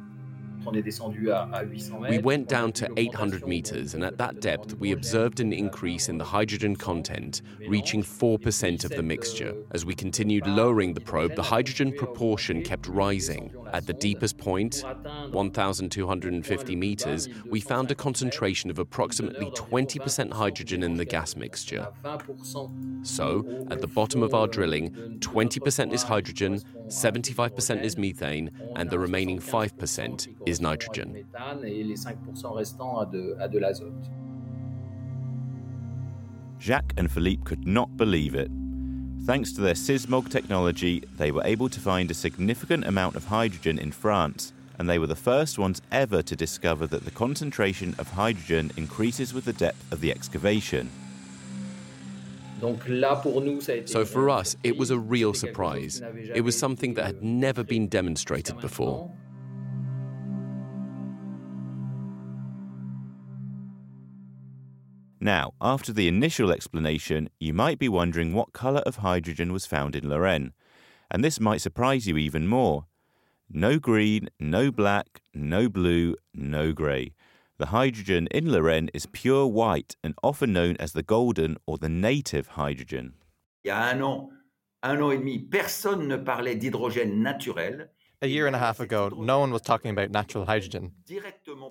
We 2.09 2.19
went 2.19 2.49
down 2.49 2.73
to 2.73 2.89
800 2.97 3.47
meters, 3.47 3.95
and 3.95 4.05
at 4.05 4.19
that 4.19 4.41
depth, 4.41 4.75
we 4.75 4.93
observed 4.93 5.41
an 5.41 5.53
increase 5.53 6.09
in 6.09 6.19
the 6.19 6.25
hydrogen 6.25 6.77
content, 6.77 7.43
reaching 7.69 8.03
4% 8.03 8.85
of 8.85 8.91
the 8.91 9.03
mixture. 9.03 9.55
As 9.73 9.85
we 9.85 9.95
continued 9.95 10.47
lowering 10.47 10.95
the 10.95 11.01
probe, 11.01 11.35
the 11.35 11.43
hydrogen 11.43 11.93
proportion 11.93 12.63
kept 12.63 12.87
rising. 12.87 13.53
At 13.73 13.87
the 13.87 13.93
deepest 13.93 14.39
point, 14.39 14.85
1,250 15.31 16.77
meters, 16.77 17.29
we 17.47 17.61
found 17.61 17.91
a 17.91 17.95
concentration 17.95 18.71
of 18.71 18.79
approximately 18.79 19.51
20% 19.51 20.33
hydrogen 20.33 20.83
in 20.83 20.97
the 20.97 21.05
gas 21.05 21.37
mixture. 21.37 21.89
So, 23.03 23.67
at 23.71 23.81
the 23.81 23.87
bottom 23.87 24.23
of 24.23 24.35
our 24.35 24.47
drilling, 24.47 24.91
20% 25.21 25.93
is 25.93 26.03
hydrogen, 26.03 26.61
75% 26.87 27.83
is 27.83 27.99
methane, 27.99 28.51
and 28.77 28.91
the 28.91 28.99
remaining 28.99 29.39
5% 29.39 30.29
is 30.47 30.58
nitrogen. 30.61 31.25
Jacques 36.61 36.95
and 36.97 37.11
Philippe 37.11 37.43
could 37.45 37.67
not 37.67 37.97
believe 37.97 38.35
it. 38.35 38.51
Thanks 39.25 39.53
to 39.53 39.61
their 39.61 39.75
SysMog 39.75 40.29
technology, 40.31 41.03
they 41.17 41.31
were 41.31 41.45
able 41.45 41.69
to 41.69 41.81
find 41.81 42.11
a 42.11 42.15
significant 42.15 42.87
amount 42.87 43.15
of 43.15 43.27
hydrogen 43.27 43.79
in 43.79 43.93
France, 43.93 44.53
and 44.79 44.89
they 44.89 44.99
were 44.99 45.07
the 45.07 45.17
first 45.17 45.59
ones 45.59 45.83
ever 45.93 46.23
to 46.23 46.37
discover 46.37 46.87
that 46.87 47.05
the 47.05 47.11
concentration 47.11 47.95
of 47.99 48.13
hydrogen 48.13 48.71
increases 48.77 49.35
with 49.35 49.45
the 49.45 49.53
depth 49.53 49.93
of 49.93 50.01
the 50.01 50.11
excavation. 50.11 50.91
So 52.61 54.05
for 54.05 54.31
us, 54.31 54.57
it 54.65 54.77
was 54.77 54.91
a 54.91 54.99
real 54.99 55.35
surprise. 55.35 56.03
It 56.35 56.41
was 56.41 56.59
something 56.59 56.95
that 56.95 57.07
had 57.07 57.23
never 57.23 57.63
been 57.63 57.87
demonstrated 57.89 58.59
before. 58.61 59.11
Now, 65.29 65.53
after 65.61 65.93
the 65.93 66.09
initial 66.09 66.51
explanation, 66.51 67.29
you 67.39 67.53
might 67.53 67.79
be 67.79 67.87
wondering 67.91 68.33
what 68.33 68.55
colour 68.55 68.81
of 68.87 69.05
hydrogen 69.09 69.53
was 69.53 69.67
found 69.67 69.95
in 69.95 70.09
Lorraine. 70.09 70.55
And 71.11 71.23
this 71.23 71.39
might 71.39 71.61
surprise 71.61 72.07
you 72.09 72.17
even 72.17 72.47
more. 72.47 72.87
No 73.51 73.79
green, 73.79 74.31
no 74.41 74.71
black, 74.71 75.21
no 75.35 75.69
blue, 75.69 76.17
no 76.33 76.73
grey. 76.73 77.13
The 77.59 77.67
hydrogen 77.67 78.27
in 78.31 78.51
Lorraine 78.51 78.89
is 78.95 79.05
pure 79.05 79.47
white 79.47 79.97
and 80.03 80.15
often 80.23 80.55
known 80.55 80.77
as 80.81 80.93
the 80.95 81.03
golden 81.03 81.59
or 81.67 81.77
the 81.77 81.91
native 81.91 82.47
hydrogen. 82.57 83.13
Il 83.65 83.71
y 83.71 83.75
a 83.75 83.91
un 83.91 84.01
an, 84.01 84.31
un 84.83 85.03
an 85.03 85.11
et 85.11 85.19
demi, 85.19 85.41
personne 85.41 86.09
ne 86.09 86.17
parlait 86.17 86.57
d'hydrogène 86.57 87.21
naturel. 87.21 87.91
A 88.21 88.27
year 88.27 88.49
and 88.49 88.57
a 88.57 88.59
half 88.59 88.81
ago, 88.81 89.11
no 89.17 89.39
one 89.39 89.53
was 89.53 89.63
talking 89.63 89.93
about 89.93 90.11
natural 90.11 90.45
hydrogen. 90.45 90.91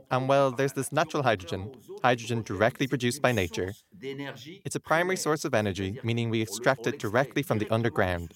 And 0.10 0.30
well, 0.30 0.50
there's 0.50 0.72
this 0.72 0.94
natural 0.94 1.24
hydrogen, 1.24 1.72
hydrogen 2.01 2.42
directly 2.42 2.88
produced 2.88 3.22
by 3.22 3.34
nature. 3.34 3.74
It's 4.01 4.75
a 4.75 4.80
primary 4.80 5.18
source 5.18 5.44
of 5.44 5.54
energy, 5.54 6.00
meaning 6.04 6.30
we 6.30 6.42
extract 6.42 6.88
it 6.88 7.00
directly 7.00 7.44
from 7.44 7.58
the 7.58 7.70
underground, 7.70 8.32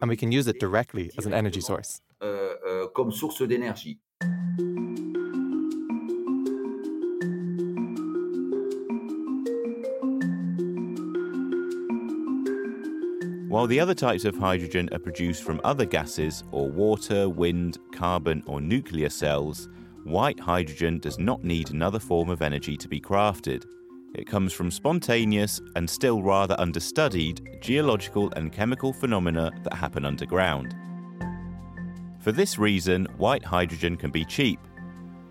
and 0.00 0.08
we 0.08 0.16
can 0.16 0.32
use 0.32 0.46
it 0.46 0.58
directly 0.58 1.10
as 1.18 1.26
an 1.26 1.34
energy 1.34 1.60
source. 1.60 2.00
While 13.54 13.68
the 13.68 13.78
other 13.78 13.94
types 13.94 14.24
of 14.24 14.36
hydrogen 14.36 14.88
are 14.90 14.98
produced 14.98 15.44
from 15.44 15.60
other 15.62 15.84
gases 15.84 16.42
or 16.50 16.68
water, 16.68 17.28
wind, 17.28 17.78
carbon, 17.92 18.42
or 18.48 18.60
nuclear 18.60 19.08
cells, 19.08 19.68
white 20.02 20.40
hydrogen 20.40 20.98
does 20.98 21.20
not 21.20 21.44
need 21.44 21.70
another 21.70 22.00
form 22.00 22.30
of 22.30 22.42
energy 22.42 22.76
to 22.76 22.88
be 22.88 23.00
crafted. 23.00 23.64
It 24.12 24.26
comes 24.26 24.52
from 24.52 24.72
spontaneous 24.72 25.60
and 25.76 25.88
still 25.88 26.20
rather 26.20 26.56
understudied 26.58 27.60
geological 27.60 28.32
and 28.32 28.52
chemical 28.52 28.92
phenomena 28.92 29.52
that 29.62 29.74
happen 29.74 30.04
underground. 30.04 30.74
For 32.18 32.32
this 32.32 32.58
reason, 32.58 33.06
white 33.18 33.44
hydrogen 33.44 33.96
can 33.96 34.10
be 34.10 34.24
cheap. 34.24 34.58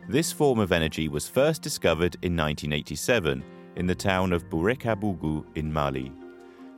This 0.08 0.32
form 0.32 0.60
of 0.60 0.72
energy 0.72 1.10
was 1.10 1.28
first 1.28 1.62
discovered 1.62 2.16
in 2.22 2.38
1987 2.38 3.44
in 3.76 3.86
the 3.86 3.94
town 3.94 4.32
of 4.32 4.50
Bourakébougou 4.50 5.44
in 5.58 5.74
Mali. 5.74 6.10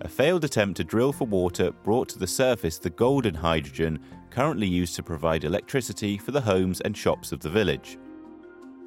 A 0.02 0.08
failed 0.10 0.44
attempt 0.44 0.78
to 0.78 0.84
drill 0.84 1.14
for 1.14 1.26
water 1.26 1.72
brought 1.72 2.10
to 2.10 2.20
the 2.20 2.28
surface 2.28 2.78
the 2.78 2.90
golden 2.90 3.34
hydrogen 3.34 4.00
currently 4.30 4.68
used 4.68 4.96
to 4.96 5.04
provide 5.04 5.46
electricity 5.46 6.18
for 6.18 6.32
the 6.32 6.42
homes 6.42 6.82
and 6.82 6.96
shops 6.96 7.32
of 7.32 7.40
the 7.40 7.50
village. 7.50 7.98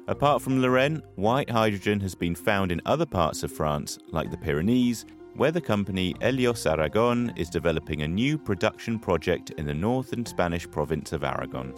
Apart 0.07 0.41
from 0.41 0.61
Lorraine, 0.61 1.01
white 1.15 1.49
hydrogen 1.49 1.99
has 2.01 2.13
been 2.15 2.35
found 2.35 2.71
in 2.71 2.81
other 2.85 3.05
parts 3.05 3.43
of 3.43 3.51
France, 3.51 3.97
like 4.11 4.29
the 4.29 4.37
Pyrenees, 4.37 5.05
where 5.35 5.51
the 5.51 5.61
company 5.61 6.13
Helios 6.21 6.65
Aragon 6.65 7.33
is 7.35 7.49
developing 7.49 8.01
a 8.01 8.07
new 8.07 8.37
production 8.37 8.99
project 8.99 9.51
in 9.51 9.65
the 9.65 9.73
northern 9.73 10.25
Spanish 10.25 10.69
province 10.69 11.11
of 11.11 11.23
Aragon. 11.23 11.73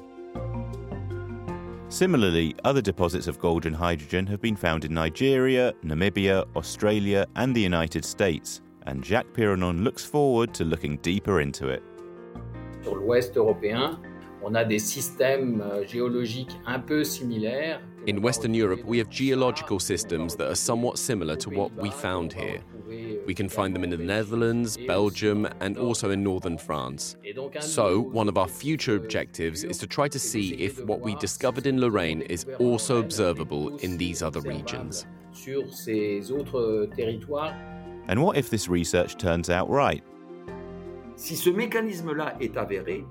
Similarly, 1.88 2.56
other 2.64 2.82
deposits 2.82 3.28
of 3.28 3.40
golden 3.40 3.74
hydrogen 3.74 4.26
have 4.28 4.42
been 4.42 4.56
found 4.56 4.86
in 4.86 4.94
Nigeria, 4.94 5.74
Namibia, 5.84 6.46
Australia, 6.56 7.28
and 7.36 7.54
the 7.54 7.62
United 7.62 8.06
States, 8.06 8.62
and 8.88 9.04
Jacques 9.04 9.34
Pironon 9.34 9.84
looks 9.84 10.06
forward 10.06 10.54
to 10.56 10.64
looking 10.64 10.98
deeper 10.98 11.42
into 11.42 11.68
it. 11.68 11.84
Sur 12.84 12.96
l'ouest 12.96 13.38
européen, 13.38 14.00
on 14.44 14.56
a 14.56 14.64
des 14.64 14.80
systèmes 14.80 15.62
euh, 15.62 15.86
géologiques 15.86 16.58
un 16.66 16.80
peu 16.80 17.04
similaires. 17.04 17.80
In 18.08 18.24
Western 18.24 18.56
Europe, 18.56 18.84
we 18.84 18.98
have 18.98 19.10
geological 19.12 19.80
systems 19.80 20.36
that 20.36 20.50
are 20.50 20.56
somewhat 20.56 20.98
similar 20.98 21.36
to 21.36 21.52
what 21.52 21.72
we 21.78 21.92
found 21.92 22.34
here. 22.34 22.60
We 23.28 23.36
can 23.36 23.48
find 23.48 23.76
them 23.76 23.84
in 23.84 23.92
the 23.92 23.98
Netherlands, 23.98 24.76
Belgium, 24.88 25.48
and 25.60 25.78
also 25.78 26.10
in 26.10 26.24
northern 26.24 26.58
France. 26.58 27.16
So, 27.60 28.00
one 28.00 28.28
of 28.28 28.40
our 28.40 28.48
future 28.48 28.96
objectives 28.96 29.64
is 29.64 29.78
to 29.78 29.88
try 29.88 30.08
to 30.08 30.18
see 30.18 30.56
if 30.56 30.84
what 30.84 31.02
we 31.02 31.14
discovered 31.16 31.68
in 31.68 31.80
Lorraine 31.80 32.24
is 32.24 32.46
also 32.60 32.98
observable 32.98 33.78
in 33.78 33.98
these 33.98 34.24
other 34.24 34.42
regions. 34.42 35.06
Sur 38.12 38.18
ces 38.18 38.20
autres 38.20 38.20
territoires, 38.20 38.20
And 38.20 38.22
what 38.22 38.38
if 38.38 38.50
this 38.50 38.68
research 38.68 39.18
turns 39.18 39.50
out 39.50 39.70
right? 39.70 40.04
Si 41.16 41.36
ce 41.36 41.50
mécanisme-là 41.50 42.36
est 42.42 42.58
avéré, 42.58 43.06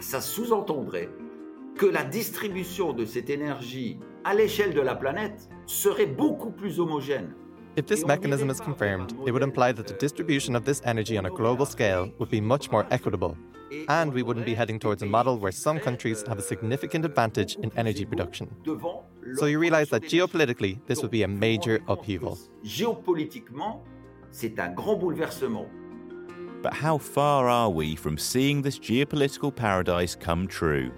ça 0.00 0.20
sous-entendrait 0.20 1.08
que 1.76 1.86
la 1.86 2.04
distribution 2.04 2.92
de 2.92 3.04
cette 3.04 3.30
énergie 3.30 3.98
à 4.24 4.34
l'échelle 4.34 4.74
de 4.74 4.80
la 4.80 4.94
planète 4.94 5.48
serait 5.66 6.06
beaucoup 6.06 6.50
plus 6.50 6.78
homogène. 6.78 7.34
If 7.76 7.86
this 7.86 8.06
mechanism 8.06 8.50
is 8.50 8.60
confirmed, 8.60 9.12
it 9.26 9.32
would 9.32 9.42
imply 9.42 9.72
that 9.72 9.88
the 9.88 9.94
euh, 9.94 9.98
distribution 9.98 10.54
of 10.54 10.64
this 10.64 10.80
energy 10.84 11.18
on 11.18 11.24
a 11.24 11.30
global 11.30 11.66
scale 11.66 12.08
would 12.20 12.30
be 12.30 12.40
much 12.40 12.70
more 12.70 12.86
equitable, 12.92 13.36
and 13.88 14.12
we 14.12 14.22
wouldn't 14.22 14.46
be 14.46 14.54
heading 14.54 14.78
towards 14.78 15.02
a 15.02 15.06
model 15.06 15.40
where 15.40 15.50
some 15.50 15.80
countries 15.80 16.22
have 16.28 16.38
a 16.38 16.40
euh, 16.40 16.46
significant 16.46 17.04
advantage 17.04 17.56
in 17.56 17.72
energy 17.76 18.04
production. 18.04 18.48
So 19.34 19.46
you 19.46 19.58
realize 19.58 19.88
that 19.90 20.02
geopolitically, 20.04 20.78
this 20.86 21.02
would 21.02 21.10
be 21.10 21.24
a 21.24 21.28
major 21.28 21.80
upheaval. 21.88 22.38
Géopolitiquement, 22.64 23.80
c'est 24.34 24.58
un 24.58 24.68
grand 24.68 24.96
bouleversement. 24.96 25.68
But 26.60 26.74
how 26.74 26.98
far 26.98 27.48
are 27.48 27.70
we 27.70 27.94
from 27.94 28.18
seeing 28.18 28.62
this 28.62 28.78
geopolitical 28.78 29.54
paradise 29.54 30.16
come 30.16 30.48
true? 30.48 30.90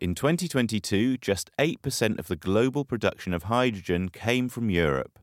In 0.00 0.14
2022, 0.14 1.16
just 1.18 1.50
8% 1.58 2.18
of 2.18 2.28
the 2.28 2.36
global 2.36 2.84
production 2.84 3.32
of 3.32 3.44
hydrogen 3.44 4.08
came 4.08 4.48
from 4.48 4.68
Europe. 4.70 5.18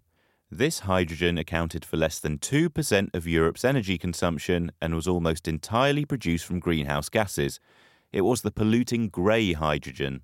This 0.52 0.80
hydrogen 0.80 1.38
accounted 1.38 1.86
for 1.86 1.96
less 1.96 2.20
than 2.20 2.38
2% 2.38 3.13
of 3.13 3.28
Europe's 3.28 3.63
energy 3.63 3.98
consumption 3.98 4.72
and 4.82 4.96
was 4.96 5.08
almost 5.08 5.48
entirely 5.48 6.06
produced 6.06 6.46
from 6.46 6.60
greenhouse 6.60 7.08
gases. 7.08 7.60
It 8.12 8.22
was 8.22 8.41
the 8.41 8.52
polluting 8.52 9.10
grey 9.10 9.54
hydrogen. 9.54 10.22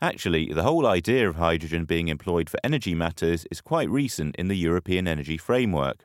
Actually, 0.00 0.52
the 0.52 0.62
whole 0.62 0.86
idea 0.86 1.28
of 1.28 1.36
hydrogen 1.36 1.84
being 1.84 2.08
employed 2.08 2.48
for 2.48 2.58
energy 2.62 2.94
matters 2.94 3.46
is 3.50 3.60
quite 3.60 3.90
recent 3.90 4.36
in 4.36 4.48
the 4.48 4.56
European 4.56 5.08
Energy 5.08 5.36
Framework. 5.36 6.04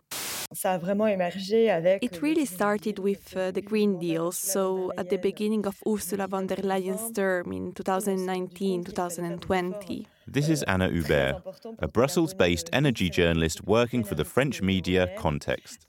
It 2.01 2.21
really 2.21 2.45
started 2.45 2.99
with 2.99 3.37
uh, 3.37 3.51
the 3.51 3.61
Green 3.61 3.99
Deal, 3.99 4.31
so 4.31 4.91
at 4.97 5.09
the 5.09 5.17
beginning 5.17 5.65
of 5.65 5.81
Ursula 5.87 6.27
von 6.27 6.47
der 6.47 6.61
Leyen's 6.63 7.11
term 7.11 7.51
in 7.53 7.71
2019 7.71 8.83
2020. 8.83 10.07
This 10.27 10.47
is 10.47 10.63
Anna 10.63 10.89
Hubert, 10.89 11.41
a 11.79 11.87
Brussels 11.87 12.33
based 12.33 12.69
energy 12.71 13.09
journalist 13.09 13.65
working 13.65 14.03
for 14.03 14.15
the 14.15 14.23
French 14.23 14.61
media 14.61 15.09
Context. 15.17 15.85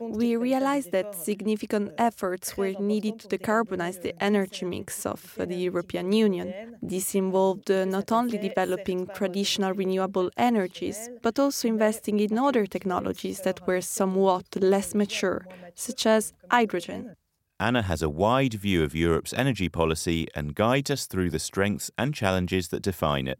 We 0.00 0.36
realized 0.36 0.90
that 0.92 1.14
significant 1.14 1.92
efforts 1.96 2.56
were 2.56 2.72
needed 2.80 3.20
to 3.20 3.28
decarbonize 3.28 4.02
the 4.02 4.20
energy 4.22 4.66
mix 4.66 5.06
of 5.06 5.34
the 5.38 5.54
European 5.54 6.12
Union. 6.12 6.76
This 6.82 7.14
involved 7.14 7.70
uh, 7.70 7.84
not 7.84 8.10
only 8.10 8.38
developing 8.38 9.06
traditional 9.08 9.72
renewable 9.72 10.30
energies, 10.36 11.08
but 11.22 11.38
also 11.38 11.68
investing 11.68 12.18
in 12.20 12.38
other 12.38 12.66
technologies 12.66 13.42
that 13.42 13.66
were 13.66 13.80
somewhat 13.80 14.46
less 14.56 14.94
mature, 14.94 15.46
such 15.74 16.06
as 16.06 16.32
hydrogen. 16.50 17.16
Anna 17.60 17.82
has 17.82 18.02
a 18.02 18.10
wide 18.10 18.54
view 18.54 18.82
of 18.82 18.92
Europe's 18.92 19.32
energy 19.32 19.68
policy 19.68 20.26
and 20.34 20.56
guides 20.56 20.90
us 20.90 21.06
through 21.06 21.30
the 21.30 21.38
strengths 21.38 21.92
and 21.96 22.12
challenges 22.12 22.68
that 22.68 22.82
define 22.82 23.28
it. 23.28 23.38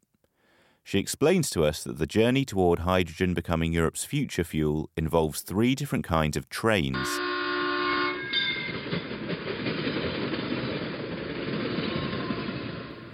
She 0.85 0.99
explains 0.99 1.49
to 1.51 1.65
us 1.65 1.85
that 1.85 1.99
the 1.99 2.07
journey 2.07 2.45
toward 2.45 2.81
hydrogen 2.81 3.35
becoming 3.35 3.73
Europe's 3.73 4.05
future 4.05 4.45
fuel 4.45 4.91
involves 4.97 5.41
three 5.41 5.75
different 5.75 6.05
kinds 6.05 6.37
of 6.37 6.49
trains. 6.49 7.09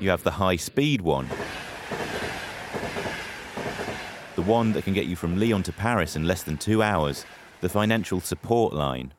You 0.00 0.10
have 0.10 0.22
the 0.22 0.30
high 0.32 0.56
speed 0.56 1.02
one, 1.02 1.28
the 4.36 4.42
one 4.42 4.72
that 4.72 4.84
can 4.84 4.94
get 4.94 5.06
you 5.06 5.16
from 5.16 5.38
Lyon 5.38 5.62
to 5.64 5.72
Paris 5.72 6.16
in 6.16 6.24
less 6.26 6.44
than 6.44 6.56
two 6.56 6.82
hours, 6.82 7.26
the 7.60 7.68
financial 7.68 8.20
support 8.20 8.72
line. 8.72 9.12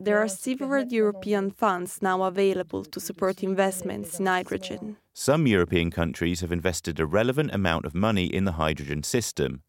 There 0.00 0.18
are 0.18 0.28
several 0.28 0.84
European 0.86 1.50
funds 1.50 2.02
now 2.02 2.22
available 2.22 2.84
to 2.84 3.00
support 3.00 3.42
investments 3.42 4.18
in 4.18 4.26
hydrogen. 4.26 4.96
Some 5.20 5.48
European 5.48 5.90
countries 5.90 6.42
have 6.42 6.52
invested 6.52 7.00
a 7.00 7.04
relevant 7.04 7.52
amount 7.52 7.84
of 7.84 7.92
money 7.92 8.26
in 8.26 8.44
the 8.44 8.52
hydrogen 8.52 9.02
system. 9.02 9.62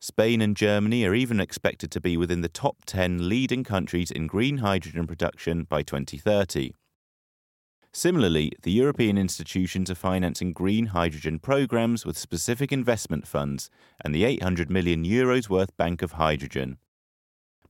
Spain 0.00 0.40
and 0.40 0.56
Germany 0.56 1.04
are 1.04 1.14
even 1.14 1.38
expected 1.38 1.92
to 1.92 2.00
be 2.00 2.16
within 2.16 2.40
the 2.40 2.48
top 2.48 2.78
10 2.84 3.28
leading 3.28 3.62
countries 3.62 4.10
in 4.10 4.26
green 4.26 4.56
hydrogen 4.56 5.06
production 5.06 5.62
by 5.62 5.84
2030. 5.84 6.72
Similarly, 7.92 8.50
the 8.62 8.72
European 8.72 9.16
institutions 9.16 9.88
are 9.88 9.94
financing 9.94 10.52
green 10.52 10.86
hydrogen 10.86 11.38
programs 11.38 12.04
with 12.04 12.18
specific 12.18 12.72
investment 12.72 13.24
funds 13.24 13.70
and 14.04 14.12
the 14.12 14.24
800 14.24 14.68
million 14.68 15.04
euros 15.04 15.48
worth 15.48 15.76
Bank 15.76 16.02
of 16.02 16.12
Hydrogen. 16.14 16.78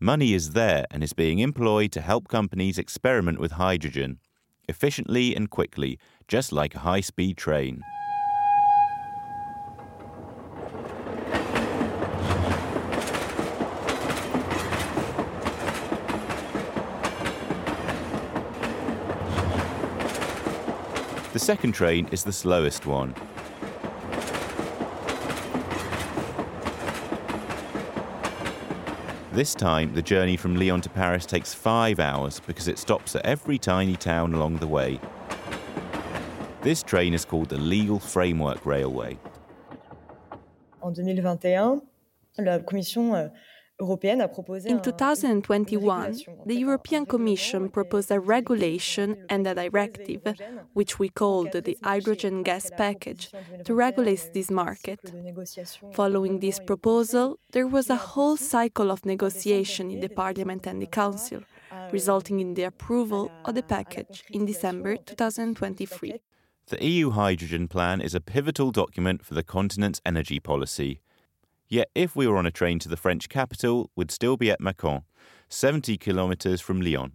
Money 0.01 0.33
is 0.33 0.53
there 0.53 0.87
and 0.91 1.05
is 1.05 1.13
being 1.13 1.41
employed 1.41 1.93
to 1.93 2.01
help 2.01 2.29
companies 2.29 2.79
experiment 2.79 3.39
with 3.39 3.53
hydrogen 3.53 4.19
efficiently 4.69 5.35
and 5.35 5.51
quickly, 5.51 5.99
just 6.33 6.51
like 6.51 6.75
a 6.75 6.79
high 6.79 7.03
speed 7.03 7.37
train. 7.37 7.85
The 21.35 21.39
second 21.39 21.73
train 21.73 22.09
is 22.11 22.25
the 22.25 22.33
slowest 22.33 22.87
one. 22.87 23.15
This 29.33 29.55
time, 29.55 29.93
the 29.93 30.01
journey 30.01 30.39
from 30.39 30.57
Lyon 30.57 30.81
to 30.81 30.89
Paris 30.89 31.27
takes 31.27 31.53
five 31.53 32.01
hours 32.01 32.41
because 32.41 32.69
it 32.69 32.79
stops 32.79 33.15
at 33.17 33.27
every 33.27 33.59
tiny 33.59 33.97
town 33.97 34.33
along 34.33 34.57
the 34.57 34.67
way. 34.67 34.99
This 36.63 36.85
train 36.85 37.13
is 37.13 37.25
called 37.25 37.49
the 37.49 37.59
Legal 37.59 37.99
Framework 37.99 38.65
Railway. 38.65 39.19
En 40.81 40.93
2021, 40.93 41.83
la 42.39 42.61
Commission 42.61 43.15
euh, 43.15 43.29
in 43.81 44.79
2021, 44.81 46.13
the 46.47 46.55
European 46.55 47.05
Commission 47.05 47.69
proposed 47.69 48.13
a 48.13 48.21
regulation 48.21 49.17
and 49.29 49.45
a 49.47 49.55
directive, 49.55 50.23
which 50.73 51.01
we 51.01 51.09
called 51.09 51.51
the 51.51 51.77
Hydrogen 51.83 52.45
Gas 52.45 52.71
Package, 52.77 53.33
to 53.65 53.75
regulate 53.75 54.31
this 54.33 54.51
market. 54.51 55.01
Following 55.95 56.39
this 56.39 56.61
proposal, 56.61 57.41
there 57.51 57.67
was 57.67 57.91
a 57.91 57.97
whole 57.97 58.37
cycle 58.37 58.93
of 58.93 59.05
negotiation 59.05 59.91
in 59.91 59.99
the 59.99 60.09
Parliament 60.09 60.67
and 60.67 60.81
the 60.81 60.87
Council, 60.87 61.41
resulting 61.91 62.39
in 62.39 62.55
the 62.55 62.65
approval 62.65 63.33
of 63.45 63.57
the 63.57 63.65
package 63.65 64.23
in 64.31 64.47
December 64.47 64.97
2023. 64.97 66.21
The 66.69 66.83
EU 66.83 67.11
Hydrogen 67.11 67.69
Plan 67.69 68.01
is 68.01 68.15
a 68.15 68.21
pivotal 68.21 68.71
document 68.71 69.25
for 69.25 69.35
the 69.35 69.43
continent's 69.43 70.01
energy 70.07 70.39
policy. 70.39 71.01
Yet, 71.69 71.91
if 71.95 72.15
we 72.15 72.27
were 72.27 72.37
on 72.37 72.47
a 72.47 72.51
train 72.53 72.79
to 72.81 72.89
the 72.89 72.97
French 72.97 73.29
capital, 73.29 73.91
we'd 73.97 74.11
still 74.11 74.37
be 74.37 74.51
at 74.51 74.61
Mâcon, 74.61 75.03
70 75.49 75.99
kilometers 75.99 76.61
from 76.61 76.81
Lyon. 76.81 77.13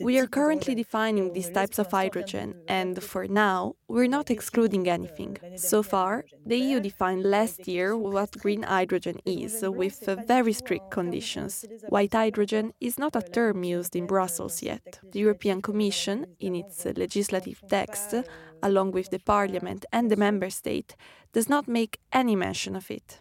We 0.00 0.18
are 0.18 0.26
currently 0.26 0.74
defining 0.74 1.32
these 1.32 1.50
types 1.50 1.78
of 1.78 1.90
hydrogen, 1.90 2.54
and 2.68 3.02
for 3.02 3.26
now, 3.26 3.74
we're 3.88 4.06
not 4.06 4.30
excluding 4.30 4.88
anything. 4.88 5.36
So 5.56 5.82
far, 5.82 6.24
the 6.44 6.56
EU 6.56 6.78
defined 6.80 7.24
last 7.24 7.66
year 7.66 7.96
what 7.96 8.30
green 8.38 8.62
hydrogen 8.62 9.18
is, 9.24 9.64
with 9.66 10.08
very 10.26 10.52
strict 10.52 10.90
conditions. 10.90 11.64
White 11.88 12.12
hydrogen 12.12 12.72
is 12.80 12.98
not 12.98 13.16
a 13.16 13.22
term 13.22 13.64
used 13.64 13.96
in 13.96 14.06
Brussels 14.06 14.62
yet. 14.62 15.00
The 15.12 15.18
European 15.18 15.60
Commission, 15.60 16.26
in 16.38 16.54
its 16.54 16.84
legislative 16.84 17.62
text, 17.68 18.14
along 18.62 18.92
with 18.92 19.10
the 19.10 19.18
Parliament 19.18 19.84
and 19.92 20.10
the 20.10 20.16
Member 20.16 20.50
State, 20.50 20.94
does 21.32 21.48
not 21.48 21.66
make 21.66 21.98
any 22.12 22.36
mention 22.36 22.76
of 22.76 22.90
it. 22.90 23.20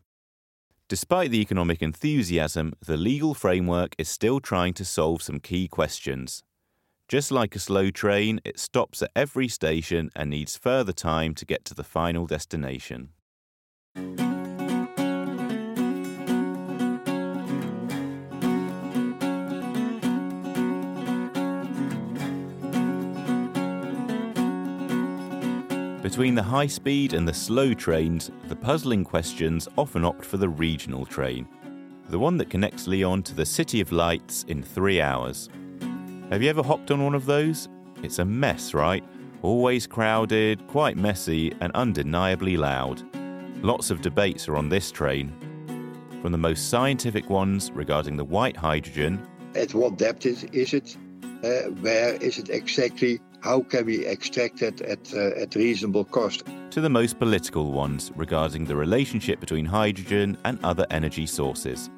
Despite 0.88 1.32
the 1.32 1.42
economic 1.42 1.82
enthusiasm, 1.82 2.74
the 2.86 2.96
legal 2.96 3.34
framework 3.34 3.96
is 3.98 4.08
still 4.08 4.40
trying 4.40 4.76
to 4.76 4.86
solve 4.86 5.24
some 5.24 5.40
key 5.40 5.68
questions. 5.68 6.44
Just 7.08 7.32
like 7.32 7.56
a 7.56 7.60
slow 7.60 7.90
train, 7.90 8.40
it 8.46 8.60
stops 8.60 9.02
at 9.02 9.10
every 9.16 9.48
station 9.48 10.12
and 10.16 10.30
needs 10.30 10.58
further 10.58 10.94
time 10.94 11.34
to 11.36 11.46
get 11.46 11.66
to 11.66 11.74
the 11.74 11.84
final 11.84 12.28
destination. 12.28 13.10
Between 26.16 26.36
the 26.36 26.44
high 26.44 26.68
speed 26.68 27.12
and 27.12 27.28
the 27.28 27.34
slow 27.34 27.74
trains, 27.74 28.32
the 28.48 28.56
puzzling 28.56 29.04
questions 29.04 29.68
often 29.78 30.06
opt 30.06 30.24
for 30.24 30.38
the 30.38 30.48
regional 30.48 31.06
train, 31.06 31.46
the 32.08 32.18
one 32.18 32.38
that 32.38 32.50
connects 32.50 32.88
Lyon 32.88 33.22
to 33.24 33.36
the 33.36 33.46
City 33.46 33.82
of 33.82 33.92
Lights 33.92 34.46
in 34.48 34.64
three 34.64 35.02
hours. 35.02 35.50
Have 36.30 36.42
you 36.42 36.50
ever 36.50 36.64
hopped 36.64 36.90
on 36.90 37.04
one 37.04 37.16
of 37.16 37.26
those? 37.26 37.68
It's 38.02 38.20
a 38.20 38.24
mess, 38.24 38.74
right? 38.74 39.04
Always 39.42 39.88
crowded, 39.88 40.66
quite 40.68 40.96
messy, 40.96 41.54
and 41.60 41.74
undeniably 41.74 42.56
loud. 42.56 43.04
Lots 43.62 43.92
of 43.92 44.00
debates 44.00 44.48
are 44.48 44.56
on 44.56 44.70
this 44.70 44.92
train. 44.92 45.34
From 46.22 46.32
the 46.32 46.38
most 46.38 46.70
scientific 46.70 47.30
ones 47.30 47.72
regarding 47.72 48.16
the 48.16 48.24
white 48.24 48.56
hydrogen. 48.56 49.28
At 49.54 49.74
what 49.74 49.98
depth 49.98 50.26
is, 50.26 50.46
is 50.46 50.74
it? 50.74 50.96
Uh, 51.44 51.72
where 51.82 52.14
is 52.14 52.40
it 52.40 52.50
exactly? 52.50 53.20
How 53.46 53.62
can 53.62 53.86
we 53.86 54.06
extract 54.06 54.64
it 54.64 54.82
at, 54.82 55.14
uh, 55.14 55.42
at 55.42 55.54
reasonable 55.56 56.04
cost? 56.04 56.44
To 56.72 56.82
the 56.82 56.90
most 56.90 57.20
political 57.20 57.72
ones 57.72 58.12
regarding 58.16 58.66
the 58.66 58.76
relationship 58.76 59.40
between 59.40 59.66
hydrogen 59.66 60.36
and 60.46 60.58
other 60.66 60.88
energy 60.90 61.28
sources. 61.28 61.92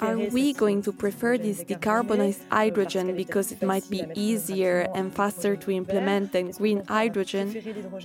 Are 0.00 0.18
we 0.18 0.52
going 0.52 0.82
to 0.82 0.92
prefer 0.92 1.36
this 1.36 1.62
decarbonized 1.64 2.42
hydrogen 2.50 3.16
because 3.16 3.52
it 3.52 3.62
might 3.62 3.88
be 3.90 4.04
easier 4.14 4.88
and 4.94 5.12
faster 5.12 5.56
to 5.56 5.70
implement 5.70 6.32
than 6.32 6.50
green 6.52 6.84
hydrogen? 6.86 7.46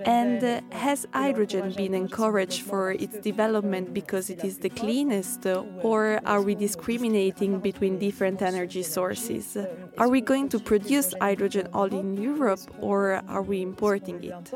And 0.06 0.44
uh, 0.44 0.62
has 0.72 1.08
hydrogen 1.14 1.74
been 1.76 1.94
encouraged 1.94 2.62
for 2.62 2.92
its 2.92 3.18
development 3.20 3.94
because 3.94 4.30
it 4.30 4.44
is 4.44 4.58
the 4.60 4.70
cleanest? 4.70 5.46
Or 5.82 6.20
are 6.26 6.42
we 6.42 6.56
discriminating 6.56 7.60
between 7.60 8.00
different 8.00 8.42
energy 8.42 8.84
sources? 8.84 9.58
Are 9.98 10.10
we 10.10 10.22
going 10.22 10.50
to 10.50 10.60
produce 10.60 11.14
hydrogen 11.22 11.68
all 11.74 11.86
in 11.86 12.18
Europe 12.18 12.62
or 12.80 13.22
are 13.28 13.42
we 13.42 13.62
importing 13.62 14.24
it? 14.24 14.54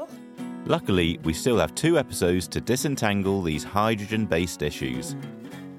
Luckily, 0.66 1.20
we 1.24 1.34
still 1.34 1.58
have 1.58 1.74
two 1.74 1.98
episodes 1.98 2.48
to 2.50 2.62
disentangle 2.62 3.42
these 3.42 3.64
hydrogen 3.64 4.26
based 4.26 4.62
issues. 4.62 5.16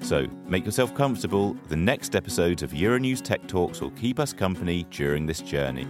So 0.03 0.27
make 0.47 0.65
yourself 0.65 0.95
comfortable. 0.95 1.57
The 1.69 1.77
next 1.77 2.17
episode 2.17 2.63
of 2.63 2.73
Euronews 2.73 3.23
Tech 3.23 3.47
Talks 3.47 3.81
will 3.81 3.91
keep 3.93 4.19
us 4.19 4.33
company 4.33 4.85
during 4.91 5.27
this 5.27 5.41
journey. 5.41 5.87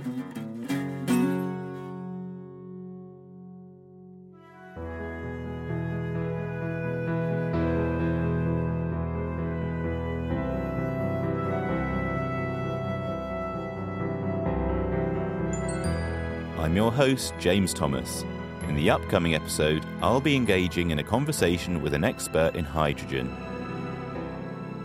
I'm 16.59 16.77
your 16.77 16.93
host, 16.93 17.33
James 17.39 17.73
Thomas. 17.73 18.23
In 18.69 18.77
the 18.77 18.91
upcoming 18.91 19.35
episode, 19.35 19.85
I'll 20.03 20.21
be 20.21 20.37
engaging 20.37 20.91
in 20.91 20.99
a 20.99 21.03
conversation 21.03 21.81
with 21.81 21.95
an 21.95 22.05
expert 22.05 22.55
in 22.55 22.65
hydrogen 22.65 23.35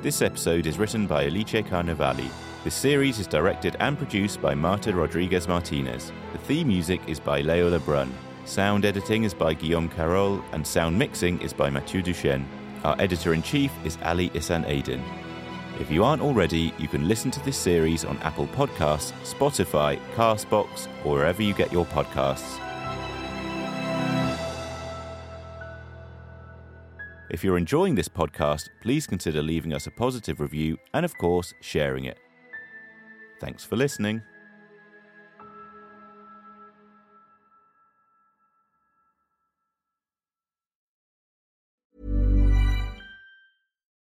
this 0.05 0.21
episode 0.21 0.67
is 0.67 0.77
written 0.77 1.07
by 1.07 1.25
Alice 1.25 1.63
Carnevali. 1.63 2.29
This 2.63 2.75
series 2.75 3.17
is 3.17 3.25
directed 3.25 3.75
and 3.79 3.97
produced 3.97 4.39
by 4.39 4.53
Marta 4.53 4.93
Rodriguez 4.93 5.47
Martinez. 5.47 6.11
The 6.31 6.37
theme 6.37 6.67
music 6.67 7.01
is 7.07 7.19
by 7.19 7.41
Leo 7.41 7.71
Lebrun. 7.71 8.11
Sound 8.45 8.85
editing 8.85 9.23
is 9.23 9.33
by 9.33 9.55
Guillaume 9.55 9.89
Carol, 9.89 10.45
and 10.51 10.67
sound 10.67 10.95
mixing 10.95 11.41
is 11.41 11.53
by 11.53 11.71
Mathieu 11.71 12.03
Duchesne. 12.03 12.45
Our 12.83 12.95
editor 13.01 13.33
in 13.33 13.41
chief 13.41 13.71
is 13.83 13.97
Ali 14.03 14.29
Ihsan 14.29 14.63
Aydin. 14.69 15.01
If 15.81 15.89
you 15.89 16.03
aren't 16.03 16.21
already, 16.21 16.71
you 16.77 16.87
can 16.87 17.07
listen 17.07 17.31
to 17.31 17.43
this 17.43 17.57
series 17.57 18.05
on 18.05 18.19
Apple 18.19 18.45
Podcasts, 18.49 19.11
Spotify, 19.23 19.99
Castbox, 20.13 20.87
or 21.03 21.15
wherever 21.15 21.41
you 21.41 21.55
get 21.55 21.73
your 21.73 21.87
podcasts. 21.87 22.59
If 27.35 27.43
you're 27.43 27.57
enjoying 27.57 27.95
this 27.95 28.07
podcast, 28.07 28.69
please 28.81 29.05
consider 29.05 29.41
leaving 29.41 29.73
us 29.73 29.87
a 29.87 29.91
positive 29.91 30.39
review 30.39 30.77
and, 30.93 31.03
of 31.03 31.17
course, 31.17 31.53
sharing 31.59 32.05
it. 32.05 32.17
Thanks 33.41 33.61
for 33.61 33.75
listening. 33.75 34.21